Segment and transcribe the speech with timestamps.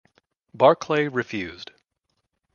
[0.55, 1.69] Barclay refused.